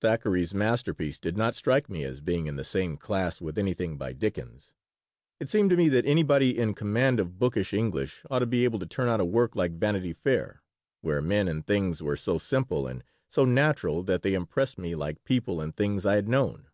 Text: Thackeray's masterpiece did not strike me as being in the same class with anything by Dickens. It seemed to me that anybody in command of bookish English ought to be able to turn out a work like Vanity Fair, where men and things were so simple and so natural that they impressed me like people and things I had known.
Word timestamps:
Thackeray's 0.00 0.54
masterpiece 0.54 1.18
did 1.18 1.36
not 1.36 1.56
strike 1.56 1.90
me 1.90 2.04
as 2.04 2.20
being 2.20 2.46
in 2.46 2.54
the 2.54 2.62
same 2.62 2.96
class 2.96 3.40
with 3.40 3.58
anything 3.58 3.98
by 3.98 4.12
Dickens. 4.12 4.72
It 5.40 5.48
seemed 5.48 5.70
to 5.70 5.76
me 5.76 5.88
that 5.88 6.06
anybody 6.06 6.56
in 6.56 6.72
command 6.72 7.18
of 7.18 7.40
bookish 7.40 7.72
English 7.74 8.22
ought 8.30 8.38
to 8.38 8.46
be 8.46 8.62
able 8.62 8.78
to 8.78 8.86
turn 8.86 9.08
out 9.08 9.18
a 9.18 9.24
work 9.24 9.56
like 9.56 9.72
Vanity 9.72 10.12
Fair, 10.12 10.62
where 11.00 11.20
men 11.20 11.48
and 11.48 11.66
things 11.66 12.00
were 12.00 12.16
so 12.16 12.38
simple 12.38 12.86
and 12.86 13.02
so 13.28 13.44
natural 13.44 14.04
that 14.04 14.22
they 14.22 14.34
impressed 14.34 14.78
me 14.78 14.94
like 14.94 15.24
people 15.24 15.60
and 15.60 15.74
things 15.74 16.06
I 16.06 16.14
had 16.14 16.28
known. 16.28 16.68